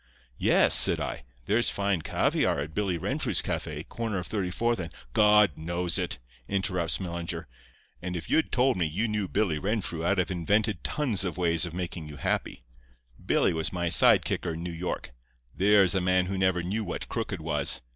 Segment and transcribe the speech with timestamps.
[0.39, 4.91] "'Yes,' said I, 'there's fine caviare at Billy Renfrew's café, corner of Thirty fourth and—'
[5.13, 6.17] "'God knows it,'
[6.49, 7.45] interrupts Mellinger,
[8.01, 11.67] 'and if you'd told me you knew Billy Renfrew I'd have invented tons of ways
[11.67, 12.63] of making you happy.
[13.23, 15.11] Billy was my side kicker in New York.
[15.55, 17.83] There is a man who never knew what crooked was.